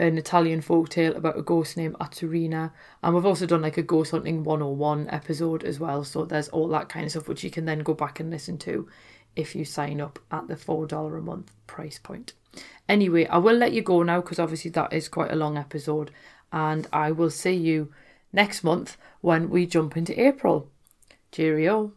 an 0.00 0.16
Italian 0.16 0.62
folktale 0.62 1.14
about 1.14 1.38
a 1.38 1.42
ghost 1.42 1.76
named 1.76 1.94
Azzurrina. 2.00 2.72
And 3.02 3.14
we've 3.14 3.26
also 3.26 3.46
done 3.46 3.62
like 3.62 3.76
a 3.76 3.82
ghost 3.82 4.12
hunting 4.12 4.42
101 4.42 5.08
episode 5.10 5.62
as 5.62 5.78
well. 5.78 6.04
So 6.04 6.24
there's 6.24 6.48
all 6.48 6.68
that 6.68 6.88
kind 6.88 7.04
of 7.04 7.12
stuff 7.12 7.28
which 7.28 7.44
you 7.44 7.50
can 7.50 7.66
then 7.66 7.80
go 7.80 7.92
back 7.92 8.18
and 8.18 8.30
listen 8.30 8.56
to 8.58 8.88
if 9.36 9.54
you 9.54 9.64
sign 9.64 10.00
up 10.00 10.18
at 10.30 10.48
the 10.48 10.56
$4 10.56 11.18
a 11.18 11.20
month 11.20 11.52
price 11.66 11.98
point. 11.98 12.32
Anyway, 12.88 13.26
I 13.26 13.38
will 13.38 13.56
let 13.56 13.72
you 13.72 13.82
go 13.82 14.02
now 14.02 14.20
because 14.22 14.38
obviously 14.38 14.70
that 14.72 14.92
is 14.92 15.08
quite 15.08 15.30
a 15.30 15.36
long 15.36 15.58
episode. 15.58 16.10
And 16.50 16.88
I 16.92 17.12
will 17.12 17.30
see 17.30 17.54
you 17.54 17.92
next 18.32 18.64
month 18.64 18.96
when 19.20 19.50
we 19.50 19.66
jump 19.66 19.96
into 19.96 20.18
April. 20.20 20.70
Cheerio. 21.30 21.92